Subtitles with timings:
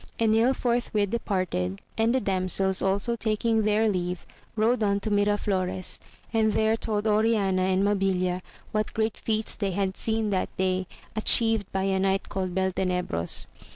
[0.19, 5.99] Enil |iprthwith departed, and the damsels also taking their leave, rode on to Mira flores,
[6.33, 8.41] and there told Oriana and Mabilia
[8.71, 13.45] what great feats they had seen that day atchieved by a knight called Beltenebros.